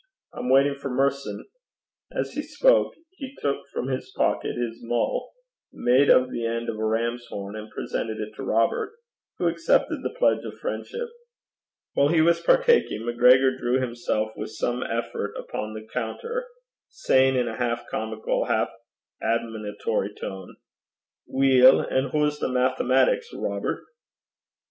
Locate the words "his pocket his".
3.87-4.79